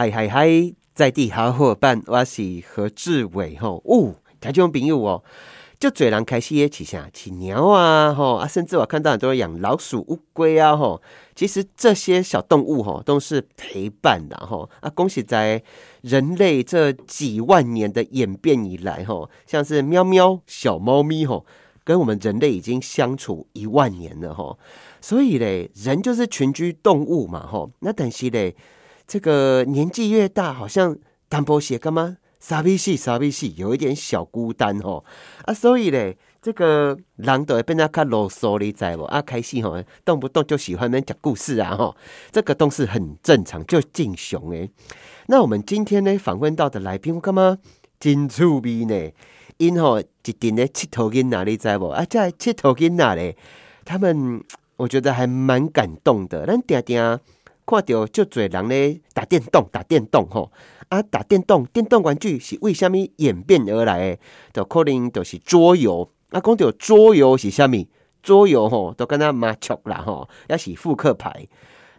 [0.00, 3.82] 嗨嗨嗨，在地好伙伴，我是何志伟吼。
[3.84, 5.22] 哦，听众朋友哦，
[5.78, 11.02] 就最人开始也起啥起鸟啊吼啊，甚至我看到很多人养老鼠、乌龟啊吼。
[11.34, 14.88] 其实这些小动物吼都是陪伴的吼啊。
[14.88, 15.62] 恭喜在
[16.00, 21.44] 人类这几万年的演变以来吼，像是喵喵小猫咪吼，
[21.84, 24.58] 跟我们人类已经相处一万年了吼。
[25.02, 27.70] 所以嘞，人就是群居动物嘛吼。
[27.80, 28.56] 那等是嘞。
[29.10, 30.96] 这个年纪越大，好像
[31.28, 32.18] 单薄些干嘛？
[32.38, 35.02] 傻逼戏，傻逼戏，有一点小孤单哦。
[35.46, 39.02] 啊，所以咧，这个人都会变得较啰嗦，你知不？
[39.06, 41.96] 啊，开心吼，动不动就喜欢那讲故事啊，吼，
[42.30, 44.70] 这个都是很正常，就敬雄诶。
[45.26, 47.58] 那我们今天呢，访问到的来宾干嘛？
[47.98, 49.10] 真趣味呢？
[49.56, 51.88] 因吼一定咧七头囡哪里知不？
[51.88, 53.36] 啊，在七头囡哪咧？
[53.84, 54.40] 他们
[54.76, 56.46] 我觉得还蛮感动的。
[56.46, 57.18] 咱定定。
[57.70, 60.50] 看到就侪人咧打电动，打电动吼
[60.88, 61.00] 啊！
[61.00, 64.18] 打电动，电动玩具是为虾米演变而来？
[64.52, 66.40] 的可能就是桌游啊。
[66.40, 67.88] 讲到桌游是虾米？
[68.22, 71.46] 桌游吼都跟他麻雀啦吼，要洗复刻牌。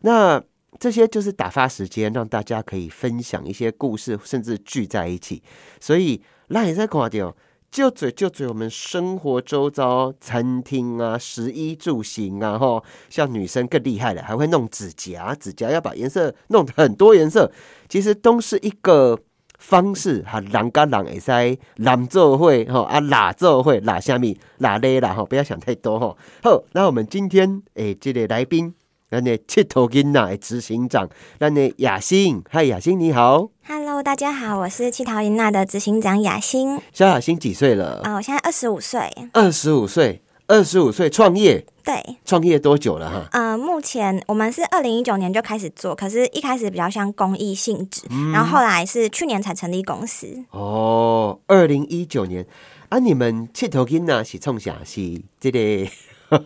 [0.02, 0.44] 那
[0.78, 5.41] 这些就是打发时间，让大家可以分享一些故事，甚至聚在一起。
[5.80, 7.35] 所以，那也在看到。
[7.72, 17.50] 就嘴就嘴，我们生活周遭餐厅啊，食衣住行啊，哈，像女生更厉害了，还会弄指甲，指甲要把颜色弄很多颜色，
[17.88, 19.17] 其实都是一个
[19.58, 20.41] 方式哈。
[20.41, 26.17] 人跟人会使男做会哈啊，哪做会哪下面哪勒啦哈，不要想太多哈。
[26.44, 28.75] 好，那我们今天诶，这个来宾。
[29.14, 31.09] 那你七头金娜执行长，
[31.40, 36.80] 那你雅欣，嗨，雅欣你好，Hello，大家好，我是七头银娜的执行长雅欣。
[36.94, 38.00] 小雅欣几岁了？
[38.06, 39.12] 啊，我现在二十五岁。
[39.34, 41.66] 二十五岁，二十五岁创业？
[41.84, 43.28] 对，创业多久了哈？
[43.34, 50.46] 呃，目前我们是二零一九年就开始做，可是一开始比较像公益性质，然后后来是去年才成立公司。
[50.52, 52.48] 哦，二零一九年
[52.88, 54.78] 啊，你们七头金娜是创啥？
[54.86, 55.91] 是这个？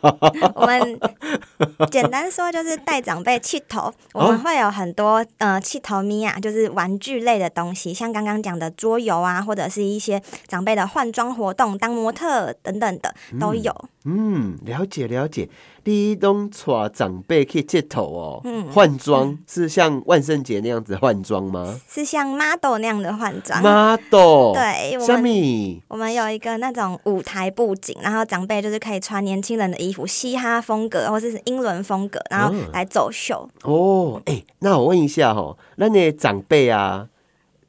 [0.55, 0.99] 我们
[1.91, 13.73] 简单说就是带长辈气头，我们会有很多呃气头咪啊，就是玩具类的东西，像刚刚讲的桌游啊，或者是一些长辈的换装活动、当模特等等的都有。
[14.05, 15.49] 嗯，了解了解。
[15.87, 21.79] 你东带长辈去接头哦，嗯换装是像万圣节那样子换装吗？
[21.87, 33.49] 是像 model 那样的换装？model 对，小米，我们有一个那种舞台布景，然后长辈就是可以穿年轻人的衣服，嘻哈风格或者是英伦风格，然后来走秀。
[33.63, 37.07] 哦，哎，那我问一下哈，那那长辈啊，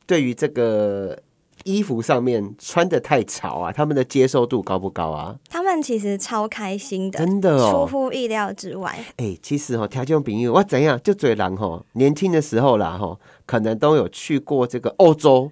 [0.07, 1.19] 对于这个。
[1.65, 5.35] 衣服上面穿的太潮啊，他们的接受度高不高啊？
[5.51, 8.97] 他们其实超开心的，真的哦，出乎意料之外。
[9.17, 15.51] 哎，其实哦，条件比喻我怎样就嘴狼哈，年轻的时候啦哈，可能都有去过这个欧洲。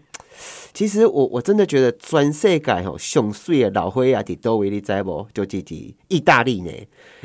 [0.74, 5.24] 其实我我真的觉得全世界吼上水的老灰啊，伫多维你知不？
[5.32, 6.70] 就伫伫意大利呢。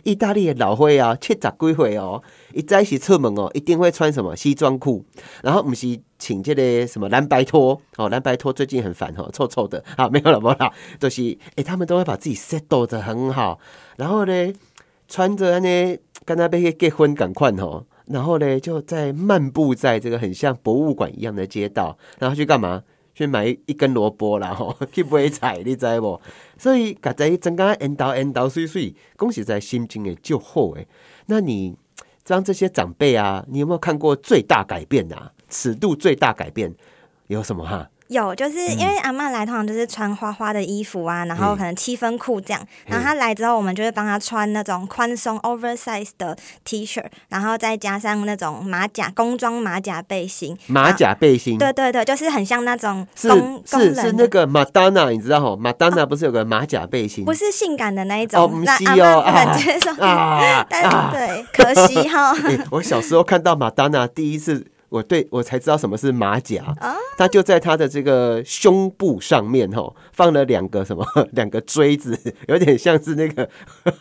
[0.04, 2.22] 意大利的老灰啊，七十几岁哦，
[2.54, 5.04] 一在一起出门哦，一定会穿什么西装裤，
[5.42, 13.60] 然后不是请这个什么蓝白拖哦，蓝白拖最近很烦哦，臭臭的啊，没有了，没有了，就是哎，他们都会把自己 set 的很好，
[13.98, 14.54] 然后呢，
[15.08, 22.84] 穿着呢跟他被结婚赶快哦，然后呢就在漫步在这个很像博物馆一样的街道，然后去干嘛？
[23.20, 26.22] 去买一根萝卜啦， 吼，去买菜，你知无？
[26.58, 30.88] 所以，家在增加引导引导水水，恭喜在心情也就好诶。
[31.26, 31.76] 那你
[32.26, 35.34] 让这些长辈啊，你有没有看过最大改变啊？
[35.50, 36.74] 尺度最大改变
[37.28, 37.90] 有什么哈？
[38.10, 42.60] 有，就是因为阿妈来通常就是穿花花的衣服啊，然后可能七分裤这样。
[42.88, 50.58] 然后她来之后，我们就会帮她穿那种宽松 oversize 的 T 恤，然后再加上那种马甲工装马甲背心。
[50.66, 51.60] 马甲背心。
[51.60, 53.30] 对对对，就是很像那种是
[53.64, 55.56] 是是那个马丹娜，你知道哈？
[55.56, 57.24] 马丹娜不是有个马甲背心？
[57.24, 58.42] 不是性感的那一种。
[58.42, 60.66] 哦，不是哦，不能接受啊！
[60.68, 62.36] 但是对，可惜哈。
[62.72, 64.66] 我小时候看到马丹娜第一次。
[64.90, 66.76] 我对我才知道什么是马甲，
[67.18, 72.18] 他就在他的这个胸部上面哈，放了两个什么 两个锥子，
[72.48, 73.50] 有点像是那个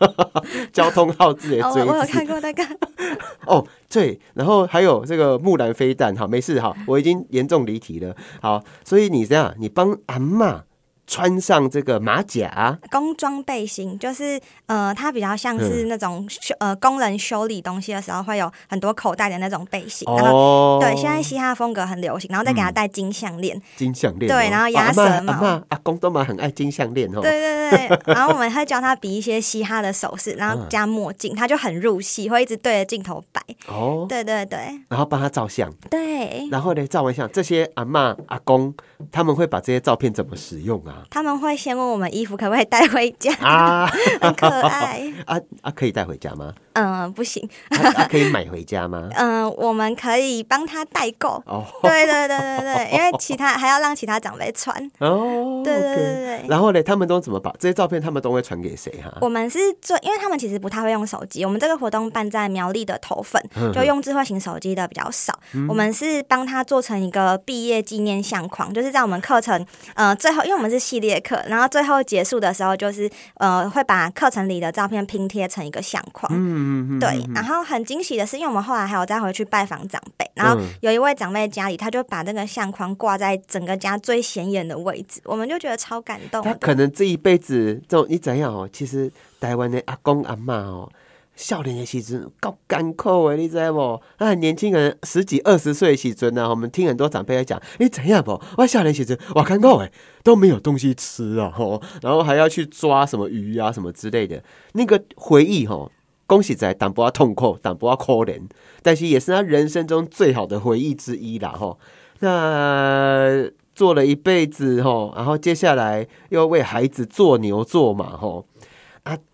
[0.73, 1.89] 交通号志的锥子。
[1.89, 2.65] 我有看过那个。
[3.47, 8.15] 哦，对，然后还有这个木兰飞弹，好，没事，哈，我已经严重离题了。
[8.41, 10.65] 好，所以你这样，你帮阿妈
[11.09, 20.07] 穿上这个马甲，工装背心，就是呃，它比较像是那种修呃工人修理东西的时候会有很多口袋的那种背心。
[20.17, 23.61] 然后哦，对，现在嘻哈风格很流行，然后再给他戴金项链。
[23.77, 25.33] 金项链哦，对然后鸭哦舌帽。
[25.33, 27.23] 阿嬷阿嬷阿公都蛮很爱金项链哦。
[27.23, 33.43] 对对对， 然后我们会教他比一些嘻哈的手势，然后加墨镜，他就很入戏，会一直对着镜头摆。
[33.67, 34.59] 哦，对对对。
[34.89, 38.75] 然后帮他照相，对，然后呢，照完相，这些阿嬷阿公
[39.11, 41.03] 他们会把这些照片怎么使用啊？
[41.11, 43.87] 他们会先问我们衣服可不可以带回家，啊
[44.21, 45.13] 很可爱。
[45.27, 46.53] 啊啊，可以带回家吗？
[46.75, 49.09] 嗯，不行，啊啊可以买回家吗？
[49.17, 51.43] 嗯， 我们可以帮他代购。
[51.47, 54.77] 哦对对对对对，因为其他还要让其他长辈穿。
[55.01, 56.45] 哦，对对对对。
[56.49, 58.01] 然后呢，他们都怎么把这些照片？
[58.01, 59.13] 他们都会传给谁哈？
[59.21, 61.45] 我们是做，因为他们其实不太会用手机。
[61.45, 63.43] 我们这个活动办在苗栗的头份，
[63.75, 65.37] 就用智慧型手机的比较少。
[65.69, 69.65] 我们是帮他做成一个毕业纪念相框，就是在我们课程
[69.95, 76.33] 呃最后，因为我们是系列课，然后最后结束的时候，就是呃会把课程里的照片拼贴成一个相框。
[76.33, 86.43] 嗯嗯嗯，对，然后很惊喜的是，因为我们后来还有再回去拜访长辈，然后嗯有一位长辈家里，他就把这个相框挂在整个家最显眼的位置，我们就觉得超感动。
[86.43, 88.69] 他可能这一辈子这种你怎样哦？
[88.73, 90.91] 其实台湾的阿公阿妈哦，
[91.39, 94.03] 少年的时阵够艰苦的，你知不？
[94.19, 98.43] 那很年轻人十几二十岁的时阵呢，我们听很多长辈在讲，你怎样不？
[98.57, 99.93] 我少年时阵我看过哎，
[100.25, 104.43] 都没有东西吃啊，吼，然后还要去抓什么鱼啊什么之类的，
[104.73, 105.93] 那个回忆吼。
[106.27, 108.43] 恭喜在淡薄痛苦，淡薄可怜，
[108.83, 111.79] 但是也是他人生中最好的回忆之一啦，吼。
[112.19, 118.45] 那做了一辈子吼，然后接下来又为孩子做牛做马吼，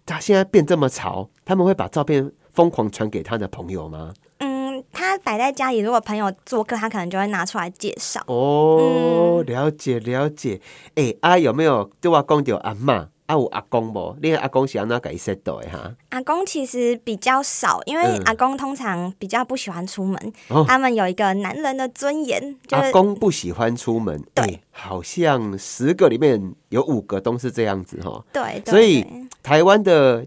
[0.07, 4.13] 他现在变这么潮，他们会把照片疯狂传给他的朋友吗？
[4.39, 8.23] 嗯，他摆在家里，如果朋友做客，他可能就会拿出来介绍。
[8.27, 10.61] 哦，了解了解。
[10.97, 13.35] 哎、啊，有没有对我讲到阿嬷啊？
[13.35, 14.17] 有阿公无？
[14.23, 15.95] 你的阿公是安怎给伊 set 的哈？
[16.11, 28.25] 阿公其实比较少，因为嗯阿公通常比较不喜欢出门，哦他们有一个男人的尊严，就是阿公不喜欢出门，对哎好像十个里面有五个都是这样子哈。
[28.33, 29.07] 对，对所以
[29.43, 30.27] 台湾的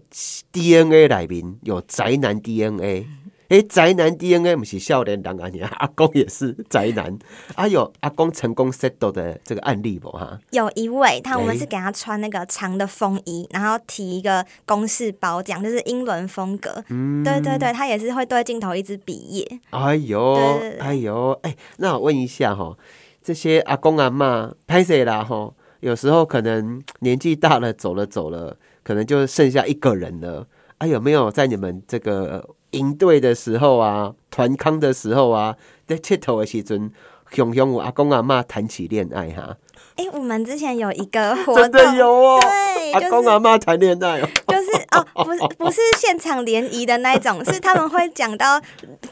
[0.52, 3.06] DNA 里面有宅男 DNA，
[3.48, 7.18] 哎、宅男 DNA 不是少年人啊，你 阿公也是宅男，
[7.54, 10.38] 啊有阿公成功 settle 的这个案例不哈？
[10.50, 16.84] 有一位他，我们哎是给他穿那个长的风衣，然后提一个公式包，这样就是英伦风格。
[16.90, 19.60] 嗯对对对，他也是会对镜头一直比耶。
[19.70, 22.76] 哎呦对对，对哎呦，哎、那我问一下哈，
[23.22, 25.50] 这些阿公阿妈拍谁啦哈？
[25.80, 30.46] 有时候可能年纪大了，走了走了，可能就剩下一个人了。
[30.78, 35.56] 啊，有没有在你们这个营队的时候啊，团康的时候啊，
[35.86, 36.90] 在切头的时阵，
[37.30, 39.56] 熊熊我阿公阿妈谈起恋爱哈？
[39.98, 44.28] 哎，我们之前有一个 活真动，的有哦，对，阿就是公阿妈谈恋爱哦。
[44.46, 48.60] 就是 哦，不是不是现场联谊的那一种，是他们会讲到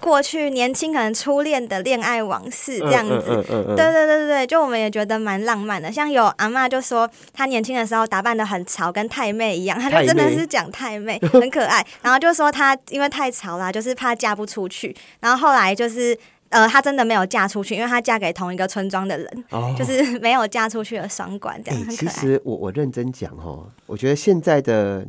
[0.01, 3.25] 过去年轻可能初恋的恋爱往事这样子。
[3.29, 5.91] 嗯嗯嗯对对对对对，就我们也觉得蛮浪漫的。
[5.91, 11.85] 像有阿妈就说，她年轻的时候打扮的很潮，跟太妹一样，她就真的是讲太妹，很可爱。
[12.01, 14.95] 然后就说她因为太潮啦，就是怕嫁不出去。
[15.19, 16.17] 然后后来就是
[16.51, 21.91] 呃，她真的没有嫁出去，因为她嫁给同一个村庄的人，哦 就是没有嫁出去的双管，这哎、样。
[21.91, 25.07] 其实我我认真讲哦，我觉得现在的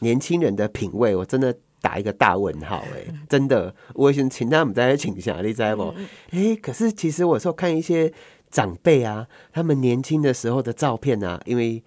[0.00, 5.94] 年轻人的品味，我真的打一个大问号、哎，真的，我想请他们在请下，你知道不？
[6.32, 8.12] 哎、可是其实我说看一些
[8.50, 11.82] 长辈啊，他们年轻的时候的照片啊，因为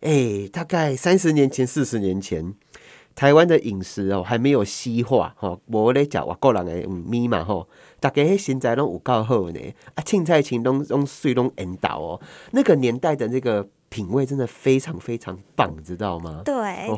[0.00, 2.54] 哎、大概三十年前、四十年前。
[3.16, 7.68] 台湾的饮食哦还没有西化吼，无咧讲外国人的嗯米嘛吼，
[8.04, 9.58] 大家迄身材拢有够好呢，
[9.94, 12.20] 啊青菜青拢拢水拢引导哦，
[12.50, 16.42] 那个年代的那个品味真的非常非常棒，知道吗？
[16.44, 16.54] 对，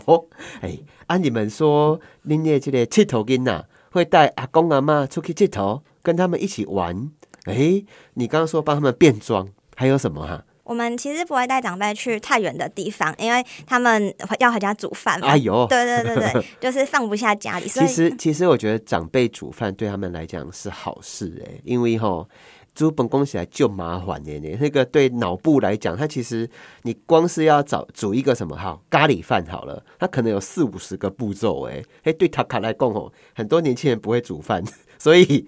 [0.07, 0.27] 哦，
[0.63, 7.13] 哎，啊你们说恁的这个佚佗囡仔会带阿公阿妈出去佚佗，跟他们一起玩，
[7.45, 7.85] 哎，
[8.15, 15.29] 你刚刚说帮他们变装，还有什么哈、我们其实不会带长辈去太远的地方，因为他们要回家煮饭嘛。
[15.29, 22.27] 哎呦，对对对对， 就是放不下家里，所以其实，其实我觉得长辈煮饭对他们来讲是好事哎、因为哈
[22.75, 24.59] 煮本宫起来就麻烦的呢。
[24.61, 26.51] 那个对脑部来讲，它其实
[26.83, 34.63] 你光是要找煮一个什么好咖喱饭好了，它可能有四五十个步骤哎、哎，对塔卡来讲哦，很多年轻人不会煮饭，
[34.99, 35.47] 所以。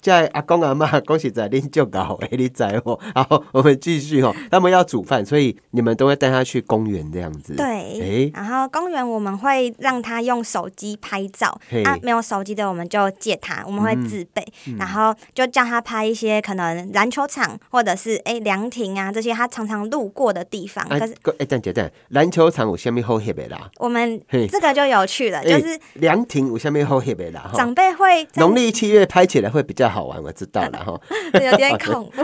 [0.00, 2.98] 在阿公阿妈恭喜在恁就搞哎，你在哦。
[3.12, 4.34] 好，我们继续哦。
[4.48, 7.54] 他们要煮饭，所以你们都会带他去公园这样子。
[7.56, 11.48] 对，然后公园我们会让他用手机拍照
[11.84, 14.46] 啊，没有手机的我们就借他，我们会自备，
[14.78, 20.88] 然后就叫他拍一些可能篮球场或者是哎凉亭啊这些他常常路过的地方。
[20.88, 23.68] 可是哎，等等等，篮球场有下面好黑白啦。
[23.78, 27.50] 我们这个就有趣了，就是凉亭有下面好黑白啦。
[27.54, 31.00] 长辈会农历七月拍起来会比较好玩，我知道了 哈。
[31.34, 32.22] 有点恐怖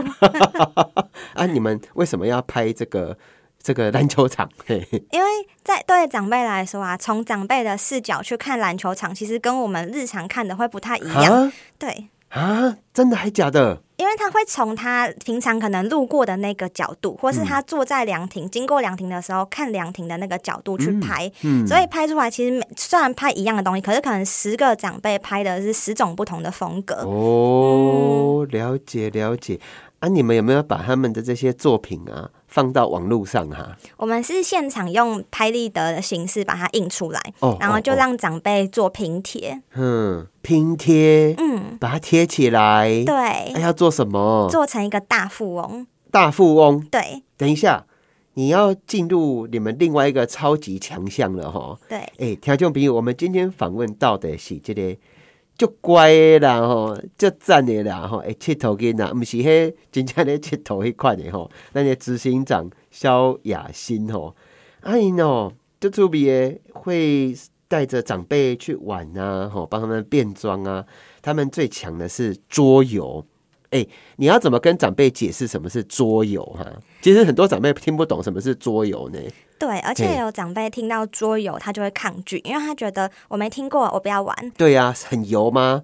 [1.33, 1.45] 啊！
[1.45, 3.17] 你们为什么要拍这个
[3.61, 4.49] 这个篮球场？
[4.67, 5.27] 因为
[5.63, 11.51] 在对长辈来说啊，从长辈的视角去看篮球场，其实跟我们日常看的会不太一样。
[11.79, 13.81] 对啊，真的还假的？
[13.97, 21.31] 因为他会从他平常可能路过的那个角度，或是他坐在凉亭经过凉亭的时候看凉亭的那个角度去拍，
[21.67, 26.95] 所以拍出来其实每虽然拍一样的东西，可是可能十个长辈拍的是十种不同的风格。
[27.05, 29.59] 哦，了解了解。
[29.99, 33.77] 啊，你们有没有把他们的这些作品啊放到网络上哈？
[33.97, 39.61] 我们是现场用拍立得的形式把它印出来，哦，然后就让长辈做拼贴。
[39.75, 42.87] 嗯，拼贴，嗯，把它贴起来。
[43.05, 44.47] 对，要做什么？
[44.49, 45.85] 做成一个大富翁。
[46.09, 46.79] 大富翁。
[46.89, 47.23] 对。
[47.35, 47.85] 等一下，
[48.33, 51.77] 你要进入你们另外一个超级强项了哈。
[51.87, 51.97] 对。
[52.17, 54.97] 哎，听众朋友，我们今天访问到的是这个。
[55.57, 61.49] 就乖啦吼，就赞的啦吼，哎，佚佗囡仔，毋是迄真正咧佚佗迄款的吼。
[61.73, 64.35] 那个执行长萧雅欣吼，
[64.81, 67.35] 阿姨喏，就特别会
[67.67, 70.85] 带着长辈去玩啊，吼，帮他们变装啊。
[71.23, 73.25] 他们最强的是桌游。
[73.71, 73.85] 哎，
[74.15, 76.65] 你要怎么跟长辈解释什么是桌游哈？
[77.01, 79.19] 其实很多长辈听不懂什么是桌游呢。
[79.59, 84.51] 对，而且有长辈听到桌游，他就会抗拒，因为他觉得我没听过，我不要玩。
[84.57, 85.81] 对呀，很油吗？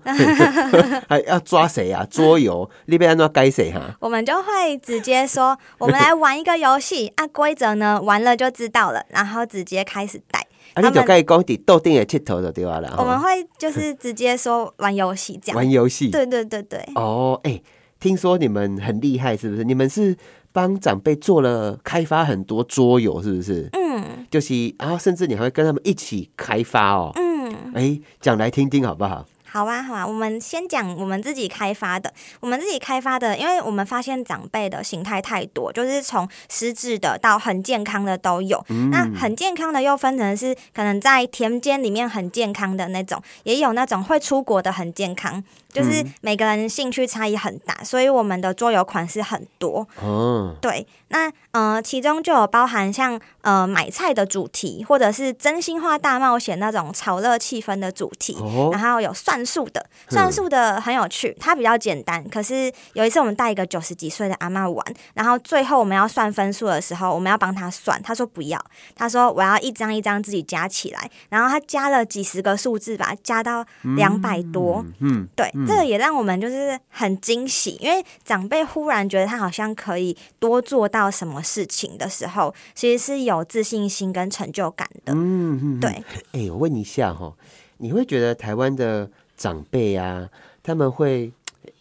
[1.08, 2.06] 还 要抓谁啊？
[2.10, 3.96] 桌游，你边要该谁哈？
[4.00, 10.40] 我们就会直接说，我们来玩一个游戏，按规则呢，玩了就知道了，然后直接开始带。
[10.76, 12.96] 啊，你就可以讲底豆丁也剃头的对吧了？
[12.98, 15.56] 我们会就是直接说玩游戏这样。
[15.56, 16.10] 玩游戏？
[16.10, 16.84] 对对对对。
[16.96, 17.62] 哦，哎，
[18.00, 19.64] 听说你们很厉害，是不是？
[19.64, 20.16] 你们是
[20.54, 23.68] 帮长辈做了开发很多桌游，是不是？
[23.74, 24.26] 嗯。
[24.32, 27.12] 就是，然后甚至你还会跟他们一起开发哦。
[27.16, 27.74] 嗯。
[27.76, 29.26] 哎，讲来听听好不好？
[29.46, 32.12] 好啊，好啊，我们先讲我们自己开发的。
[32.40, 38.66] 我们自己开发的，因为我们发现长辈的形态太多，就是从失智的到很健康的都有。
[38.92, 45.44] 那很健康的又分成是可能在田间里面很健康的那种，也有那种会出国的很健康。
[45.74, 49.86] 就是每个人兴趣差异很大，所以我们的桌游款式很多。
[50.02, 58.38] 哦，对，那呃，其中就有包含像呃买菜的主题，或者是真心话大冒险那种炒热气氛的主题。
[58.40, 62.24] 哦，然后有算术的，算术的很有趣，它比较简单。
[62.30, 68.64] 可是有一次我们带一个九十几岁的阿妈玩，然后最后我们要算分数的时候，我们要帮他算，他说不要，
[68.96, 73.66] 他说我要一张一张自己加起来，然后他加了几十个数字吧，加到
[73.96, 74.86] 两百多。
[75.00, 75.52] 嗯，对。
[75.68, 85.14] 这个也让我们就是很惊喜，因为长辈忽然觉得他好像可以多做到什么事情的时候，其实是有自信心跟成就感的。
[85.16, 86.04] 嗯，对。
[86.32, 87.34] 哎，我问一下哈，
[87.78, 90.30] 你会觉得台湾的长辈啊，
[90.62, 91.32] 他们会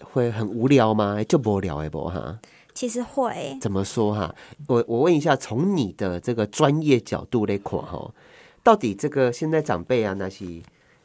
[0.00, 1.22] 会很无聊吗？
[1.24, 2.38] 就无聊哎不哈？
[2.74, 3.56] 其实会。
[3.60, 4.34] 怎么说哈？
[4.66, 8.10] 我我问一下，从你的这个专业角度来看哈，
[8.62, 10.62] 到底这个现在长辈啊那些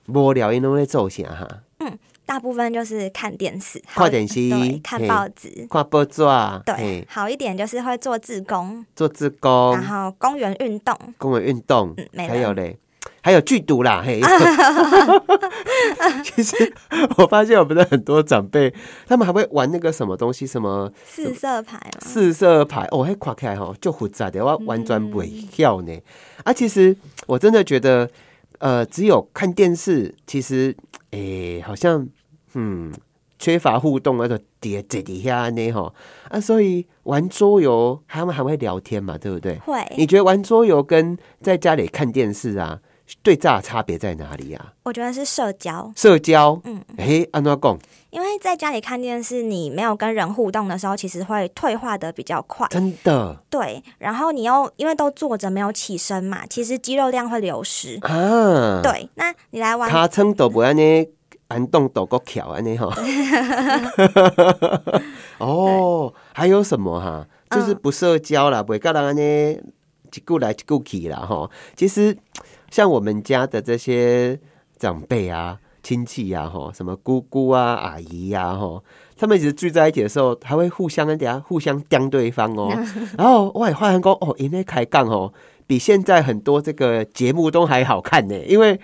[0.08, 1.48] 无聊，因为在做啥哈？
[1.80, 1.98] 嗯。
[2.28, 4.50] 大部分就是看电视、看电视、
[4.84, 6.62] 看报纸、看报纸啊。
[6.66, 12.78] 对，好一点就是会做自工，做自工，然后公园运动，公园运动，还有嘞，
[13.22, 14.04] 还有剧毒啦。
[14.06, 14.20] 嘿，
[16.22, 16.74] 其实
[17.18, 18.74] 我发现我们的很多长辈，
[19.08, 22.86] 他们还会玩那个什么东西，什么四色牌，四色牌。
[22.92, 25.98] 哦，还垮开哈，就复杂的，我完全不会跳呢。
[26.44, 28.10] 啊，其实我真的觉得，
[28.60, 30.76] 呃，只有看电视，其实，
[31.12, 32.08] 诶，好像。
[32.60, 32.92] 嗯，
[33.38, 35.94] 缺乏互动，那个叠在底下呢哈
[36.30, 39.60] 啊，所以玩桌游，他们还会聊天嘛，对不对？
[39.60, 39.86] 会。
[39.96, 42.80] 你觉得玩桌游跟在家里看电视啊，
[43.24, 44.74] 最大差别在哪里啊？
[44.84, 45.92] 我觉得是社交。
[45.96, 47.78] 社交，嗯，哎，安怎讲？
[48.10, 52.68] 因为在家里看电视，你没有跟人互动的时候，其实会退化的比较快。
[52.70, 53.38] 真的。
[53.50, 58.82] 对，然后你又因为都坐着没有起身嘛，其实肌肉量会流失啊。
[58.82, 61.08] 对，那你来玩，他撑都不安呢。
[61.50, 62.94] 安动抖个巧安尼哈，
[65.40, 67.26] 哦，还有什么哈？
[67.52, 69.58] 就是不社交啦，不会跟人安尼
[70.12, 71.50] 一句来一句去啦哈。
[71.74, 72.18] 其实
[72.70, 74.40] 像我们家的这些
[74.78, 78.82] 长辈啊，亲戚呀，哈，什么姑姑啊、阿姨呀，哈，
[79.18, 82.70] 他们一直聚在一起的时候，还会互相跟等下互相刁对方哦。
[83.18, 85.34] 然后我也发现讲，哦，因为开杠哦，
[85.66, 88.80] 比现在很多这个节目都还好看呢，因为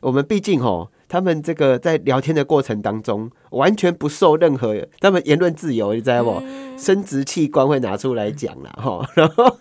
[0.00, 0.90] 我们毕竟哦。
[1.08, 6.42] 他们这个在聊天的过程当中，完全不受任何他们言论自由，你知道不？
[6.76, 9.58] 生殖器官会拿出来讲啦，哈，然后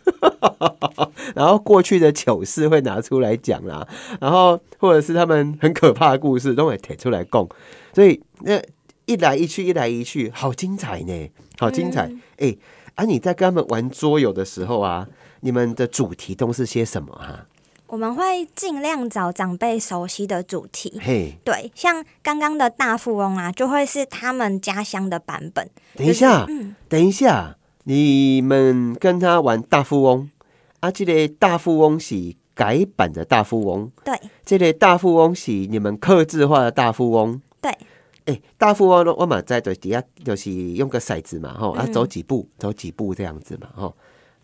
[1.34, 3.88] 然后过去的糗事会拿出来讲啦，
[4.20, 7.50] 然后或者是他们很可怕的故事都会提出来供，
[7.94, 8.62] 所以那
[9.06, 12.12] 一来一去，一来一去，好精彩呢，好精彩！
[12.38, 12.56] 哎，
[12.96, 15.08] 啊，你在跟他们玩桌游的时候啊，
[15.40, 17.46] 你们的主题都是些什么哈？
[17.88, 25.70] 我们会尽量找长辈熟悉的主题，嘿，对，像刚刚的大富翁啊，就会是他们家乡的版本。
[25.96, 26.46] 等一下，
[26.90, 30.30] 等一下，你们跟他玩大富翁，
[30.82, 37.72] 啊，这个大富翁是改版的大富翁，对，这个大富翁是你们刻字化的大富翁，对。
[38.26, 43.96] 哎，大富翁我嘛在对底下就是用个骰子嘛，吼，啊，走几步，走几步这样子嘛，吼，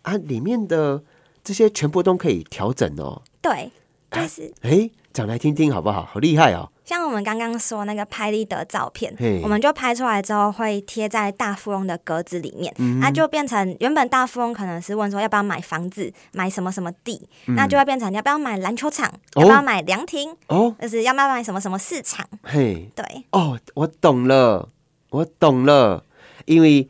[0.04, 1.04] 啊，里面的
[1.44, 3.22] 这些全部都可以调整哦。
[3.42, 3.72] 对，
[4.12, 6.06] 就是哎，讲来听听好不好？
[6.06, 6.70] 好厉害哦！
[6.86, 22.28] 像我们刚刚说那个拍立得照片，我们就拍出来之后会贴在大富翁的格子里面，那就变成原本大富翁可能是问说要不要买房子、买什么什么地，那就会变成要不要买篮球场、要不要买凉亭哦，就是要不要买什么什么市场。
[22.44, 24.68] 嘿，对哦，我懂了，
[25.10, 26.04] 我懂了，
[26.46, 26.88] 因为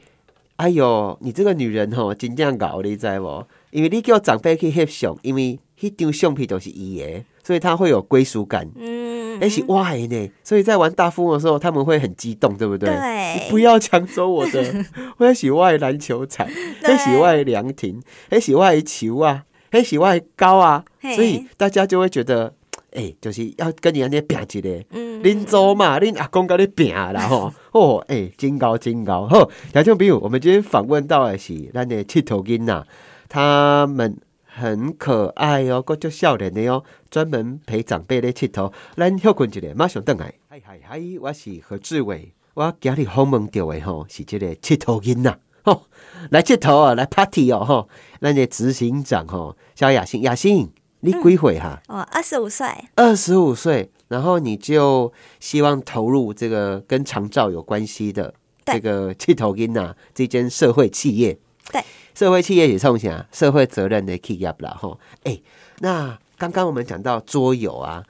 [0.56, 3.46] 哎呦，你这个女人哦，真这样搞，你知不？
[3.74, 8.70] 因为你叫长辈去翕相，因为迄张相片都是伊的，所以他会有归属感。
[8.76, 12.88] 嗯，而且哇呢，所以在玩大富翁的时候，他们会很激动，对不对？
[12.90, 14.86] 对，不要抢走我的，
[15.18, 16.48] 我要喜欢篮球场，
[16.84, 18.00] 还喜欢凉亭，
[18.30, 22.54] 还喜欢球啊，还喜欢高啊，所以大家就会觉得，
[22.92, 32.86] 哎，就是要跟你安尼拼一个，嗯，恁祖嘛，恁阿公跟你拼啦吼， 哦，哎，真高真高，好，听众朋友，我们今天访问到的是咱的七头囡呐。
[33.34, 38.72] 他们很可爱哦，个叫笑脸的哦，专门陪长辈来佚佗。
[38.96, 40.32] 咱休困一下，马上登来。
[40.48, 45.88] 嗨嗨嗨，我是何志伟，我今日访问到的吼是这个佚佗囡呐，吼
[46.30, 47.90] 来佚佗啊，来 party 哦，吼。
[48.22, 51.82] 咱的执行长吼，小雅欣，雅欣，你几岁哈？
[51.88, 52.68] 我二十五岁。
[52.94, 61.40] 二十五岁，然后你就希望投入这个跟长照有关系的这个佚佗囡呐这间社会企业。
[61.72, 61.82] 对。
[62.16, 63.26] 社会企业也冲啥？
[63.32, 65.00] 社会责任的企业啦，吼！
[65.24, 65.40] 哎，
[65.80, 68.04] 那刚刚我们讲到桌游啊，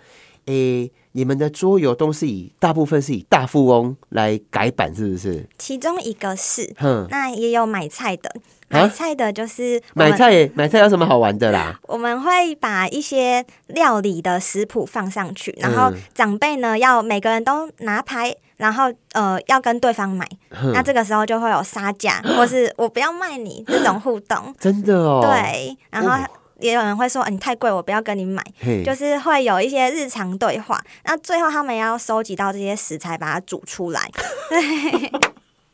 [0.46, 5.48] 哎，你们的桌游都是以大部分是以大富翁来改版，是不是？
[5.58, 8.30] 其中一个是，嗯，那也有买菜的，
[8.68, 11.80] 买菜的就是买菜，买菜有什么好玩的啦？
[11.88, 18.36] 我们会把一些料理的食谱放上去，然后长辈呢要每个人都拿牌。
[18.58, 20.28] 然后呃，要跟对方买，
[20.74, 24.54] 那这个时候就会有杀价， 或是我不要卖你这种互动。
[24.60, 25.22] 真的哦。
[25.22, 26.24] 对，然后
[26.60, 28.42] 也有人会说，你太贵，我不要跟你买。
[28.86, 30.82] 就是会有一些日常对话。
[31.06, 34.10] 那最后他们要收集到这些食材，把它煮出来。
[34.50, 35.12] 对。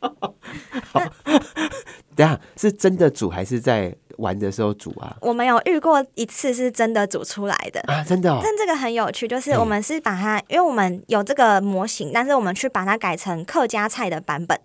[2.10, 3.94] 好，等下是真的煮还是在？
[4.18, 8.38] 玩的时候煮啊，我们有遇过一次是真的煮出来的啊，真的。
[8.42, 14.60] 但这个很有趣，就是我们是把它，因为我们有这个模型，但是我们去把它改成客家菜的版本。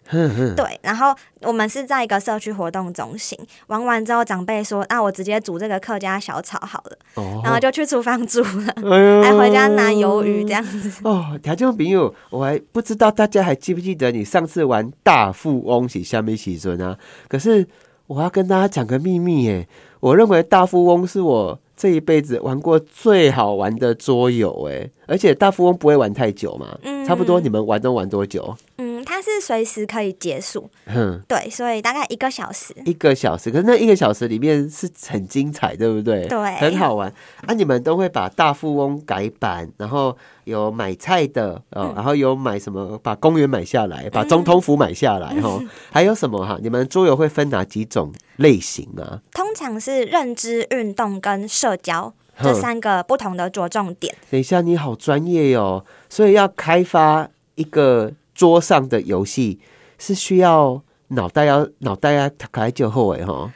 [0.56, 6.98] 对，然后我们是在一个社区活动中心玩完之后，长辈说：“那我直接煮这个客家小炒好了。”
[7.42, 10.92] 然后就去厨房煮了，还回家拿鱿鱼这样子。
[11.06, 16.98] 哦，条件朋友，我还不知道大家还记不记得你上次玩大富翁是下面几尊啊？
[17.36, 17.68] 可是。
[18.08, 19.68] 我要跟大家讲个秘密耶！
[20.00, 28.56] 我认为大富翁是我这一辈子玩过最好玩的桌游哎，而且大富翁不会玩太久嘛，差不多你们玩都玩多久？
[28.78, 36.28] 嗯，它是随时可以结束，嗯，对，所以大概一个小时，一个小时，可是那一个小时里面是很精彩，对不对？
[36.28, 37.10] 对，很好玩
[37.48, 37.54] 啊！
[37.54, 40.18] 你们都会把大富翁改版，然后。
[40.46, 43.00] 有买菜的哦，然后有买什么？
[43.02, 45.60] 把公园买下来，把总统府买下来哈。
[45.92, 46.60] 还有什么哈？
[46.62, 49.20] 你们桌游会分哪几种类型啊？
[49.32, 54.14] 通常是认知、运动跟社交这三个不同的着重点。
[54.30, 55.84] 等一下，你好专业哟！
[56.10, 59.60] 所以要开发一个桌上的游戏，
[59.98, 63.52] 是需要脑袋要脑袋要开就后尾哈。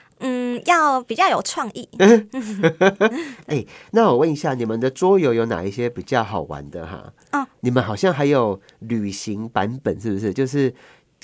[0.65, 1.87] 要比较有创意。
[3.47, 7.13] 哎，那我问一下，你们的桌游有哪一些比较好玩的哈？
[7.31, 10.33] 哦，你们好像还有旅行版本，是不是？
[10.33, 10.73] 就是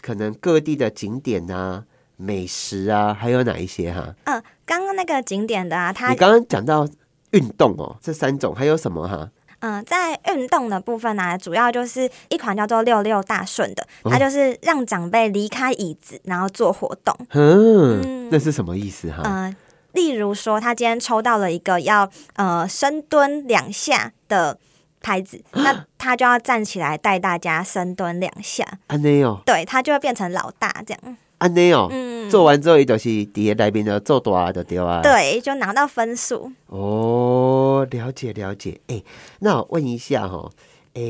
[0.02, 1.84] 可能各地的景点啊、
[2.16, 4.16] 美食啊，还有哪一些哈？
[4.24, 6.88] 嗯，刚刚那个景点的啊，它你刚刚讲到
[7.32, 9.30] 运动哦，这三种还有什么哈？
[9.68, 17.16] 嗯、在运动的部分呢、主要就是一款叫做六六大顺的，哦它就是让长辈离开椅子，然后做活动。
[17.32, 19.24] 嗯，嗯那是什么意思哈？
[19.26, 19.56] 嗯、
[19.94, 24.60] 例如说，他今天抽到了一个要呃深蹲两下的
[25.02, 31.18] 拍子，那 他就要站起来带大家深蹲两下，安内哦，对他就会变成老大这样。
[31.38, 35.02] 安内哦，嗯，做完之后，伊就是底下内面的做大就对啊。。
[35.02, 36.52] 对，就拿到分数。
[36.68, 38.80] 哦，了解了解。
[38.88, 39.04] 哎、
[39.40, 40.50] 那我问一下哈，
[40.94, 41.02] 哎、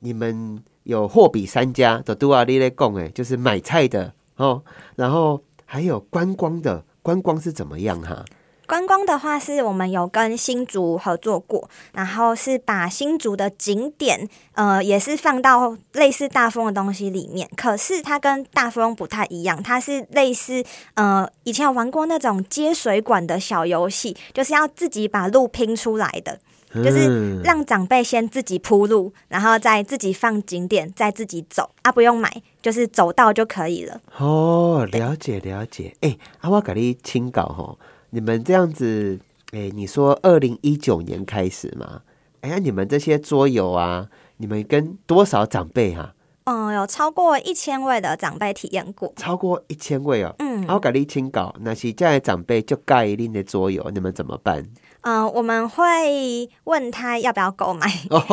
[0.00, 4.62] 你们有货比三家的都啊，你咧讲哎，就是买菜的哦，
[4.96, 8.24] 然后还有观光的，观光是怎么样哈？
[8.70, 17.50] 观光的话，是我们有跟新竹合作过，然后是把新竹的景点，呃，也是放到类似大风的东西里面。
[17.56, 20.62] 可是它跟大风不太一样，它是类似，
[20.94, 26.38] 呃，以前有玩过那种接水管的小游戏，就是要自己把路拼出来的，
[26.72, 34.00] 就是嗯让长辈先自己铺路，然后再自己放景点，再自己走啊，不用买，就是走到就可以了。
[34.18, 35.96] 哦，了解了解。
[36.02, 37.76] 哎、啊，我给你请稿哈，
[38.10, 39.18] 你们这样子，
[39.52, 42.02] 哎、你说二零一九年开始嘛？
[42.40, 49.12] 哎呀，你们这些桌游啊，你们跟多少长辈哈、嗯，有超过一千位的长辈体验过。
[49.16, 50.34] 超过一千位哦。
[50.38, 54.66] 嗯啊，我给你请稿，那些这样的长辈就盖一定的桌游，你们怎么办？
[55.02, 57.86] 嗯、我们会问他要不要购买，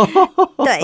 [0.58, 0.80] 对，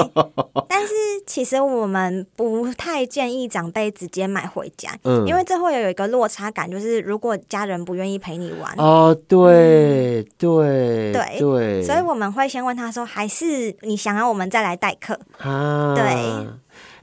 [0.69, 0.93] 但是
[1.25, 5.27] 其实我们不太建议长辈直接买回家，嗯。
[5.27, 11.39] 因为这会有一个落差感，就是如果家人不愿意陪你玩，哦，对对对。
[11.39, 15.19] 对，所以我们会先问他说，还是你想要我们再来代课？
[15.39, 16.03] 啊，对，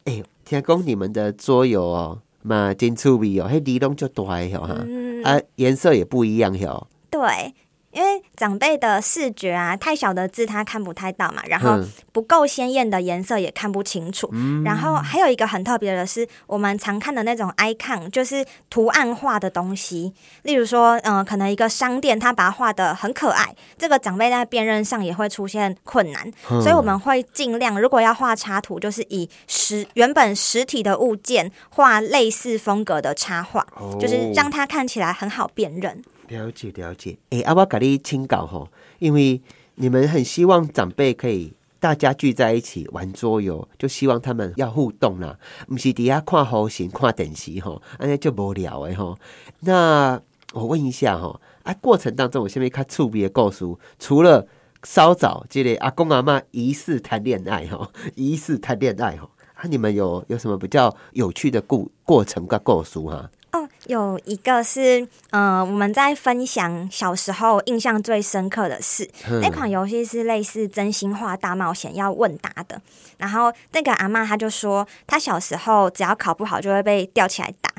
[0.04, 6.86] 哎，听讲你们的桌游哦，嘛真趣味哦，迄梨拢就大的哦哈，嗯，啊，颜色也不一样哦。
[7.10, 7.54] 对。
[7.92, 14.30] 因为长辈的视觉啊，太小的字他看不太到嘛，然后嗯不够鲜艳的颜色也看不清楚。
[14.64, 20.12] 然后还有一个很特别的是，我们常看的那种 icon，就是图案化的东西。
[20.42, 36.02] 例如说，嗯、可能一个商店，他把它画的很可爱，这个长辈在辨认上也会出现困难，嗯所以我们会尽量，如果要画插图，就是以实原本实体的物件画类似风格的插画，哦就是让它看起来很好辨认。
[36.30, 38.68] 了解了解，哎、啊，我给你请稿吼，
[39.00, 39.42] 因为
[39.74, 49.18] 你们很希望长辈可以大家聚在一起玩桌游，就希望他们要互动啦，不是底下看好型看电视吼，安尼就无聊诶吼。
[49.60, 50.20] 那
[50.52, 53.64] 我问一下吼，啊，过程当中有啥物较趣味的故事？
[53.98, 54.46] 除了
[54.84, 63.28] 稍早这个阿公阿妈疑似谈恋爱吼，疑似谈恋爱吼，啊，你们有有什么比较有趣的故过程跟故事哈？
[63.52, 69.08] 哦，有一个是，呃，我们在分享小时候印象最深刻的事。
[69.28, 72.80] 嗯那款游戏是类似真心话大冒险，要问答的。
[73.18, 77.70] 然后那个阿妈她就说，她小时候只要考不好就会被吊起来打。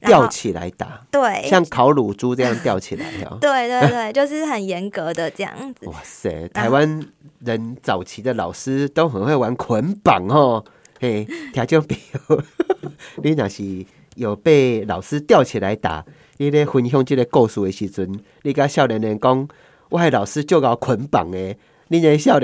[0.00, 3.36] 吊起来打，对，像烤乳猪这样吊起来哦。
[3.42, 5.88] 对对对，就是很严格的这样子。
[5.88, 7.04] 哇塞，台湾
[7.40, 10.64] 人早期的老师都很会玩捆绑哦。
[11.00, 12.42] 嘿，听众朋友，
[13.24, 13.84] 你那是
[14.18, 16.04] 有被老师吊起来打，
[16.36, 19.48] 你咧分享这个故事的时阵，你甲少年人讲，
[19.88, 21.56] 我系老师就搞捆绑诶。
[21.88, 22.38] 你的笑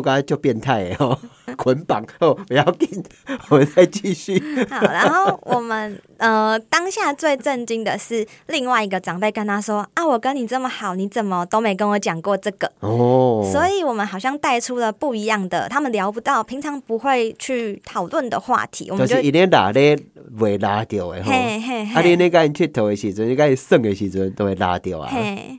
[0.00, 1.18] 甲就变态的哦，
[1.56, 3.02] 捆绑哦，不要紧，
[3.50, 4.38] 我们再继续。
[4.68, 12.70] 好，然后我们呃当下最震惊的是另外一个长辈跟他说啊，我跟你这么好，你怎么都没跟我讲过这个？
[12.80, 19.98] 哦，所以我们好像带出了不一样的，他们聊不到，平常不会去讨论的话题，我们就是就伊咧拉咧
[20.38, 21.30] 未拉掉的吼。
[21.30, 25.10] 嘿嘿啊，你嘿那个佚佗的时阵，你个耍的时阵都会拉掉啊。
[25.10, 25.56] 嘿，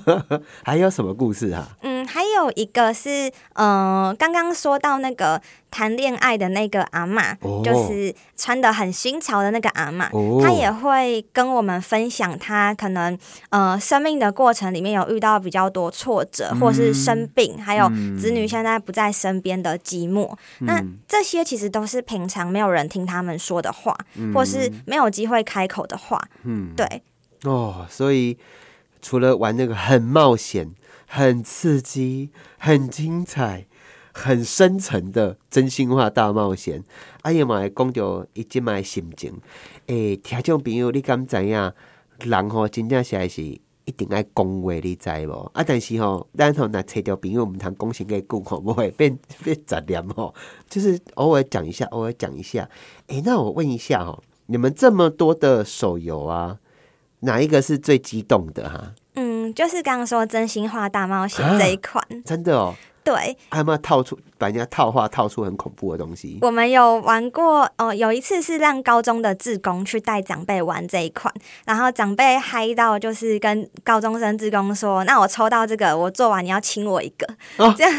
[0.64, 1.68] 还有什么故事啊？
[1.82, 5.40] 嗯，还有一个是，呃，刚刚说到那个
[5.70, 7.62] 谈恋爱的那个阿嬷，哦。
[7.64, 10.40] 就是穿的很新潮的那个阿嬷，哦。
[10.42, 13.16] 她也会跟我们分享她可能
[13.50, 20.34] 呃生命的过程里面有遇到比较多挫折，或是生病，还有子女现在不在身边的寂寞。
[20.60, 23.96] 那这些其实都是平常没有人听他们说的话，
[24.34, 26.18] 或是没有机会开口的话。
[26.44, 27.02] 嗯，对，
[27.44, 28.38] 哦，所以
[29.02, 30.70] 除了玩那个很冒险、
[31.08, 33.66] 很刺激、很精彩、
[34.12, 36.84] 很深层的真心话大冒险，
[37.22, 39.32] 阿爷嘛讲到伊即摆心情。
[39.86, 41.72] 诶、听众朋友，你敢知影？
[42.18, 45.50] 人吼真正是还是一定爱讲话，你知无？
[45.54, 50.34] 啊，但是吼，咱吼若找着朋友，毋通讲成个句吼，不会 变变杂念吼。
[50.68, 52.68] 就是偶尔讲一下，偶尔讲一下。
[53.06, 56.58] 诶、那我问一下吼，你们这么多的手游啊，
[57.20, 58.94] 哪一个是最激动的哈？
[59.48, 62.04] 嗯，就是刚刚说真心话大冒险啊这一款。
[62.24, 66.38] 真的哦，对，还有没有套出把人家套话套出很恐怖的东西？
[66.42, 71.32] 我们有玩过哦，有一次是让高中的志工去带长辈玩这一款，
[71.64, 77.26] 然后长辈嗨到就是跟高中生志工说：“那我抽到这个，我做完你要亲我一个。”
[77.76, 77.92] 这样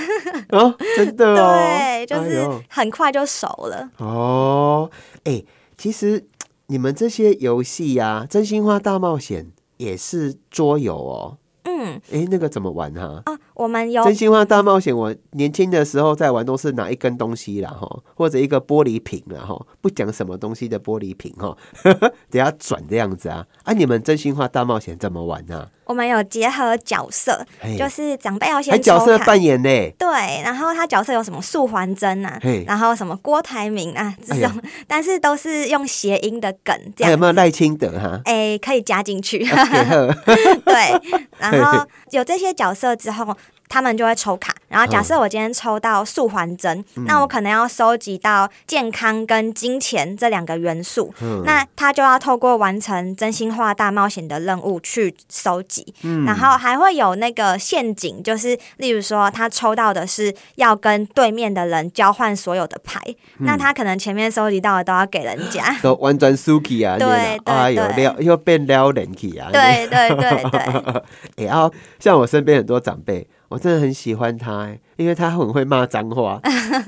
[0.50, 3.90] 哦， 真的哦，对，就是很快就熟了。
[3.98, 4.90] 哦，
[5.26, 5.44] 哎、
[5.78, 6.24] 其实
[6.68, 9.46] 你们这些游戏呀，《真心话大冒险》
[9.80, 11.38] 也是桌游哦。
[11.64, 21.56] 嗯，哎、那个怎么玩哈、啊，我们有真心话大冒险，我年轻的时候在玩，都是拿一根东西啦，哈，或者一个玻璃瓶啦，哈，不讲什么东西的玻璃瓶，哈，
[22.32, 23.46] 等下转这样子啊。
[23.64, 27.44] 啊，你们真心话大冒险怎么玩呢、我们有结合角色，
[27.76, 28.80] 就是长辈要还先。
[28.80, 29.70] 角色扮演呢？
[29.98, 30.08] 对，
[30.44, 37.26] 然后他角色有什么素还真啊，然后什么郭台铭啊这种， 但是都是用谐音的梗这样还有没。
[37.26, 38.22] 有赖清德哈？
[38.26, 39.40] 哎，可以加进去，
[40.64, 41.20] 对。
[41.40, 43.36] 然后有这些角色之后，
[43.70, 44.54] 他们就会抽卡。
[44.68, 55.94] 然后假设我今天抽到素还真，嗯那我可能要收集到健康跟金钱这两个元素，嗯那他就要透过完成真心话大冒险的任务去收集。
[56.04, 63.00] 嗯然后还会有那个陷阱，就是例如说他抽到的是要跟对面的人交换所有的牌，
[63.40, 65.60] 嗯那他可能前面收集到的都要给人家。
[65.82, 66.96] 都完全输去啊！
[67.00, 69.50] 对对哎呦，对撩又变撩人去啊！
[69.52, 76.40] 对对对对， 哎、啊，像我身边很多长辈，我真的很喜欢他、欸，因为他很会骂脏话。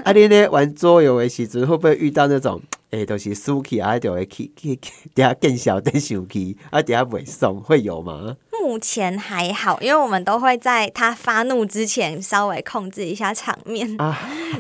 [0.03, 8.37] 啊，你呢玩桌游的时阵，会不会遇到那种，哎、都是输气啊，就会去去去，等下更小等生气，啊，等下袂送，会有吗？
[8.61, 13.99] 目前还好，因为我们都会在他发怒之前稍微控制一下场面。
[13.99, 14.15] 啊，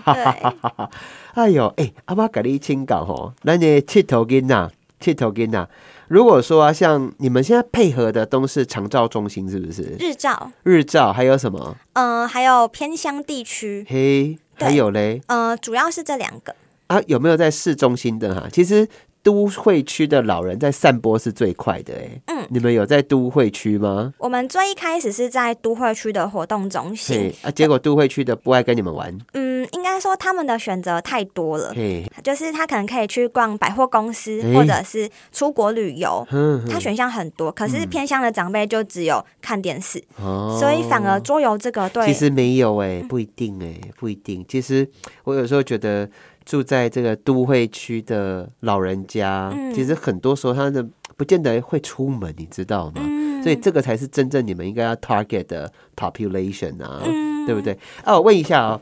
[0.05, 0.23] 对，
[1.35, 5.67] 哎呦，哎、阿妈给你请教吼，咱的佚佗囡仔，佚佗囡仔，
[6.11, 9.95] 如果说啊，像你们现在配合的都是长照中心，是不是？
[9.97, 11.77] 日照，日照还有什么？
[11.93, 15.21] 嗯、还有偏乡地区，嘿，对还有嘞。
[15.27, 16.53] 呃，主要是这两个。
[16.87, 18.49] 啊，有没有在市中心的哈？
[18.51, 18.85] 其实
[19.23, 22.21] 都会区的老人在散播是最快的哎。
[22.27, 24.13] 嗯，你们有在都会区吗？
[24.17, 29.15] 我们最一开始是在都会区的活动中心嘿，啊，结果都会区的不爱跟你们玩。
[29.33, 36.25] 嗯，应该说他们的选择太多了，嘿，就是他可能可以去逛百货公司，或者是出国旅游。
[36.29, 44.43] 哼他选项很多，可是偏向的长辈就只有看电视，哦所以反而桌游这个对其实没有哎，不一定哎，不一定。
[44.47, 44.87] 其实
[45.23, 46.09] 我有时候觉得
[46.51, 50.85] 住在这个都会区的老人家，嗯其实很多时候他的
[51.15, 52.95] 不见得会出门，你知道吗？
[52.97, 57.71] 嗯所以这个才是真正你们应该要 target 的 population 啊，嗯对不对？
[58.03, 58.81] 啊，我问一下哦，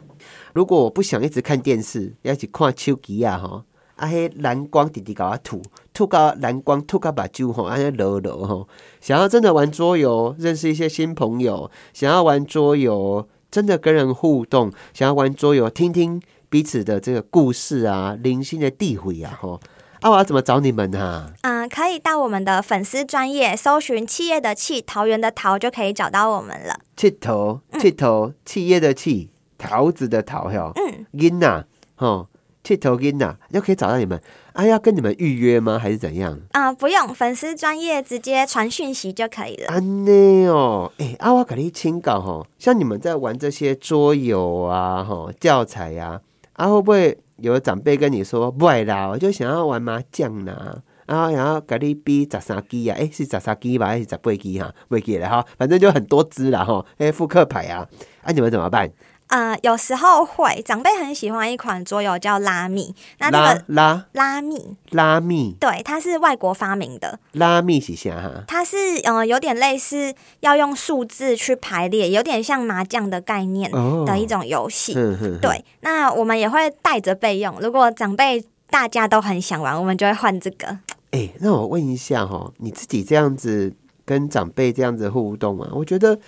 [0.53, 3.63] 如果我不想一直看电视，要去看手机啊，哈，
[3.97, 5.61] 啊，迄蓝光直直搞我吐，
[5.93, 8.67] 吐到蓝光，吐到把酒吼，安尼落落吼，
[8.99, 19.59] 想要真的玩桌游，认识一些新朋友，想要玩桌游，真的跟人互动，想要玩桌游，听听彼此的这个故事啊，零星的地位啊，吼，
[20.01, 21.31] 啊，我要怎么找你们啊？
[21.43, 26.79] 嗯、可以到我们的粉丝专业搜寻“企业的企，桃园的桃”，就可以找到我们了。
[26.97, 32.27] 气头，气头，企业的企，桃子的桃，哟，嗯，囡呐，吼，
[32.63, 34.19] 气头囡呐，就可以找到你们。
[34.53, 35.79] 啊，要跟你们预约吗？
[35.79, 36.37] 还是怎样？
[36.51, 39.67] 啊、不用，粉丝专业直接传讯息就可以了。
[39.69, 46.21] 安内哦，哎、啊，我给你请教吼，像你们在玩这些桌游啊，吼，教材呀、啊，
[46.59, 50.83] 啊会不会有长辈跟你说，不爱啦，我就想要玩麻将啦。
[51.05, 54.71] 啊，然后给你比十三机啊，哎、是十三机吧，还是十八机哈？
[54.89, 57.87] 未记了哈，反正就很多只啦哈，哎、复刻牌啊，
[58.23, 58.91] 啊，你们怎么办？
[59.29, 64.41] 呃，有时候会，长辈很喜欢一款桌游叫拉密，那这拉个拉拉？
[64.41, 68.09] 密，拉密对，它是外国发明的，拉密是啥？
[68.15, 68.43] 哈？
[68.47, 74.03] 它是呃有点类似要用数字去排列，有点像麻将的概念哦。
[74.05, 74.95] 的一种游戏。
[75.39, 80.79] 对，那我们也会带着备用，如果长辈大家都很想玩，我们就会换这个。
[81.11, 83.71] 哎、那我问一下哈，你自己这样子
[84.05, 86.19] 跟长辈这样子互动啊，我觉得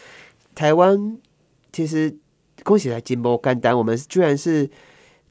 [0.53, 1.17] 台湾
[1.73, 2.15] 其实
[2.63, 4.69] 恭喜来金波干单，我们居然是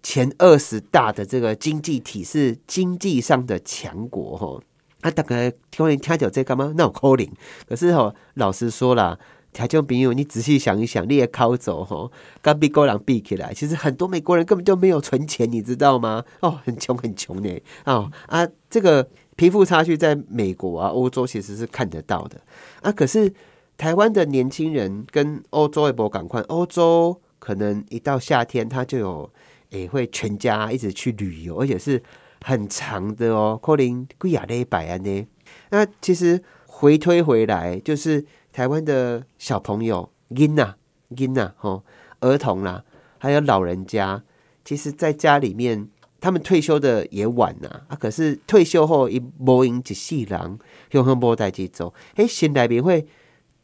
[0.03, 4.61] 前二十大的这个经济体，是经济上的强国哈。
[5.03, 6.75] 啊，大概听人听到这干嘛？
[6.77, 7.31] 那我扣零。
[7.67, 9.19] 可是哈，老实说啦，
[9.51, 12.11] 条件朋友，你仔细想一想，你也靠走哈，
[12.43, 16.23] 跟美国人比起来，其实很多美国人根本就没有存钱，你知道吗？
[16.41, 17.63] 哦，很穷很穷呢。
[17.85, 22.39] 哦啊，这个贫富差距在美国啊、欧洲其实是看得到的
[22.83, 22.93] 啊。
[22.93, 23.33] 可是
[23.81, 29.31] 台湾的年轻人跟欧洲也不赶快，欧洲可能一到夏天，他就有
[29.71, 32.03] 诶、会全家一直去旅游，而且是
[32.43, 35.27] 很长的哦，可能贵亚礼拜安呢。
[35.71, 40.75] 那其实回推回来，就是台湾的小朋友、囡呐、
[41.17, 41.83] 囡呐、吼
[42.21, 42.85] 儿童啦，
[43.17, 44.23] 还有老人家，
[44.63, 45.89] 其实在家里面，
[46.21, 50.59] 他们退休的也晚呐啊，可是退休后一无影一世人，
[50.91, 53.07] 用很无代志做，哎，新来宾会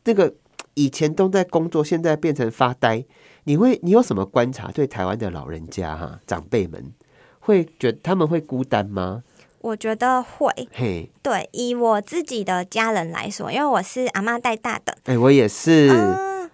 [0.06, 0.32] 那个
[0.72, 3.04] 以前都在工作，现在变成发呆。
[3.44, 4.72] 你会你有什么观察？
[4.72, 6.92] 对台湾的老人家哈长辈们，
[7.40, 9.22] 会觉得他们会孤单吗？
[9.60, 15.90] 我觉得会，嘿，对，以我自己的家人来说，因为我是阿妈带大的，哎、我也是。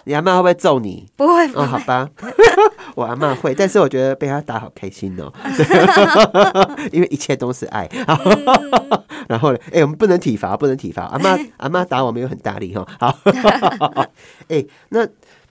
[0.04, 1.08] 你阿妈会不会揍你？
[1.16, 2.08] 不会不哦，好，吧，
[2.96, 5.32] 我阿妈会，但是我觉得被他打好开心哦，
[6.92, 7.88] 因为一切都是爱。
[9.28, 11.04] 然后呢，哎、我们不能体罚，不能体罚。
[11.04, 12.86] 阿妈阿妈打我没有很大力哈。
[12.98, 13.18] 好，
[14.48, 15.06] 哎、那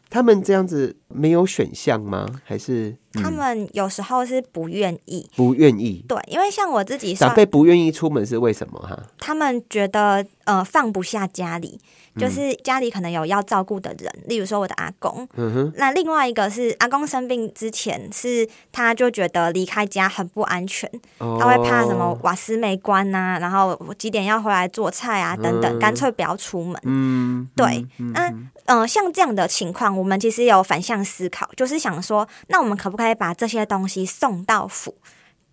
[0.10, 2.28] 他们这样子没有选项吗？
[2.44, 6.04] 还是、嗯他们有时候是不愿意，不愿意？
[6.08, 8.98] 对，因为像我自己算，长辈不愿意出门是为什么哈？
[9.20, 15.28] 他们觉得呃放不下家里，嗯就是家里可能有要照顾的人，例如说我的阿公。
[15.36, 26.80] 嗯哼，那另外一个是阿公生病之前，是他就觉得离开家很不安全，哦他会怕什么瓦斯没关呐、然后我几点要回来做菜啊等等，干脆不要出门。
[26.84, 34.96] 嗯，对嗯，那嗯、呃像这样的情况，我们其实有反向思考，就是想说，那我们可不可以把这些东西送到府？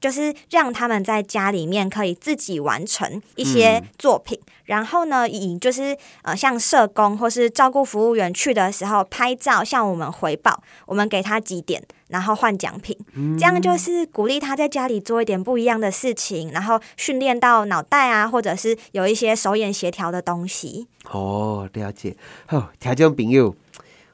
[0.01, 12.97] 就是让他们在家里面可以自己完成一些作品，然后呢，以就是呃像社工或是照顾服务员去的时候拍照向我们回报，我们给他几点，然后换奖品，
[13.39, 20.87] 这样就是鼓励他在家里做一点不一样的事情，然后训练到脑袋啊，或者是有一些手眼协调的东西。
[21.11, 22.17] 哦，了解。
[22.51, 23.55] 哦，条件朋友，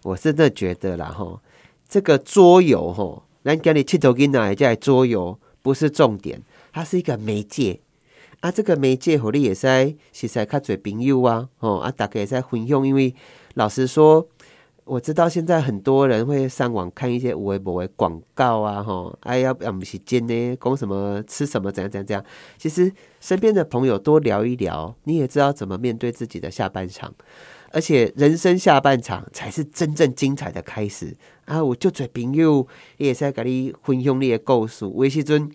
[0.02, 1.40] 我真的觉得啦，吼，
[1.88, 6.42] 这个桌游，吼，咱今日七头囡仔在桌游不是重点，
[6.74, 7.80] 它是一个媒介。
[8.40, 12.86] 啊，这个媒介，互你也使实在较侪朋友啊，哦，啊，大家也在分享。
[12.86, 13.14] 因为
[13.54, 14.28] 老实说，
[14.84, 22.22] 我知道现在很多人会上网看一些有诶无诶广告啊，吼，哎呀，要不是真呢，讲什么吃什么怎样怎样怎样。
[22.58, 27.14] 其实身边的朋友多聊一聊，你也知道怎么面对自己的下半场。
[27.74, 31.62] 而且人生下半场才是真正精彩的开始啊！
[31.62, 32.64] 我就做朋友，
[32.98, 34.84] 也是在跟你分享你的故事。
[34.84, 35.50] 有的时阵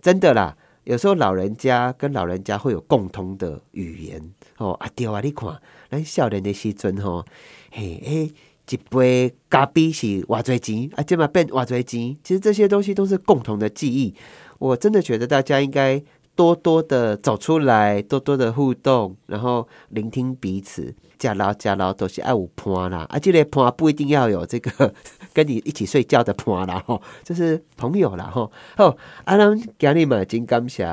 [0.00, 4.72] 真的啦，有时候老人家跟老人家会有共同的语言哦。
[4.74, 7.24] 啊对啊，你看咱少年的时阵吼，
[7.72, 8.32] 嘿诶，
[8.70, 12.16] 一杯咖啡是偌侪钱啊，这嘛变偌侪钱。
[12.22, 14.14] 其实这些东西都是共同的记忆。
[14.60, 16.00] 我真的觉得大家应该
[16.38, 20.94] 多多的走出来，多多的互动，然后聆听彼此。
[21.18, 24.94] 加劳加劳都是爱有伴啦，啊，这个伴不一定要有这个
[25.34, 28.52] 跟你一起睡觉的伴啦，吼，就是朋友啦，吼。
[28.76, 30.84] 好，啊，咱今日嘛真感谢，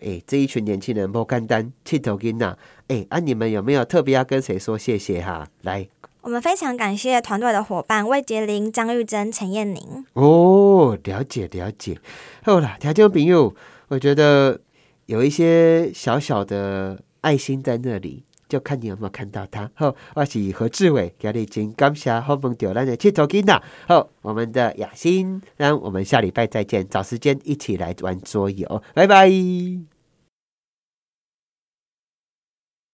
[0.00, 2.56] 诶、这一群年轻人不简单，气头囡仔，
[2.88, 5.46] 诶，啊，你们有没有特别要跟谁说谢谢哈？
[5.60, 5.86] 来，
[6.22, 10.06] 我们非常感谢团队的伙伴魏杰林、张玉珍、陈燕宁。
[10.14, 11.98] 哦，了解了解。
[12.42, 13.54] 好啦，条件朋友，
[13.88, 14.58] 我觉得
[15.06, 18.24] 有一些小小的爱心在那里。
[18.48, 19.68] 就看你有没有看到它。
[19.74, 23.60] 好，我是何志伟，今日真感谢好梦丢咱的七头囡仔。
[23.88, 29.95] 好，我们的雅欣，那我们下礼拜再见，找时间一起来玩桌游，拜拜。